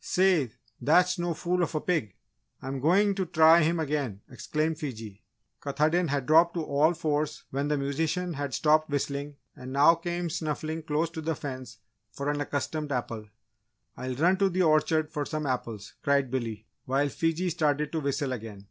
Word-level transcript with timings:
"Say, 0.00 0.52
that's 0.80 1.18
no 1.18 1.34
fool 1.34 1.60
of 1.64 1.74
a 1.74 1.80
pig! 1.80 2.14
I'm 2.62 2.78
going 2.78 3.16
to 3.16 3.26
try 3.26 3.62
him 3.62 3.80
again!" 3.80 4.20
exclaimed 4.30 4.78
Fiji. 4.78 5.24
Katahdin 5.60 6.06
had 6.06 6.24
dropped 6.24 6.54
to 6.54 6.62
all 6.62 6.94
fours 6.94 7.42
when 7.50 7.66
the 7.66 7.76
musician 7.76 8.34
had 8.34 8.54
stopped 8.54 8.88
whistling 8.90 9.38
and 9.56 9.72
now 9.72 9.96
came 9.96 10.30
snuffling 10.30 10.84
close 10.84 11.10
to 11.10 11.20
the 11.20 11.34
fence 11.34 11.78
for 12.12 12.30
an 12.30 12.40
accustomed 12.40 12.92
apple. 12.92 13.26
"I'll 13.96 14.14
run 14.14 14.36
to 14.36 14.48
the 14.48 14.62
orchard 14.62 15.10
for 15.10 15.24
some 15.26 15.46
apples!" 15.46 15.94
cried 16.04 16.30
Billy, 16.30 16.68
while 16.84 17.08
Fiji 17.08 17.50
started 17.50 17.90
to 17.90 17.98
whistle 18.00 18.32
again. 18.32 18.68